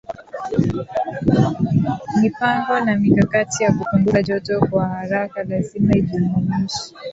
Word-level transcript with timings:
mipango 2.21 2.79
na 2.79 2.95
mikakati 2.95 3.63
ya 3.63 3.71
kupunguza 3.73 4.23
joto 4.23 4.59
kwa 4.59 4.89
haraka 4.89 5.43
lazima 5.43 5.97
ijumuishe 5.97 6.93